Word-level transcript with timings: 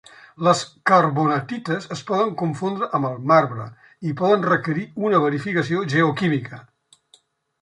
Les 0.45 0.61
carbonatites 0.91 1.85
es 1.95 2.01
poden 2.07 2.31
confondre 2.43 2.89
amb 2.99 3.09
el 3.11 3.19
marbre 3.33 3.67
i 4.13 4.15
poden 4.23 4.49
requerir 4.53 4.87
una 5.11 5.21
verificació 5.27 5.85
geoquímica. 5.95 6.61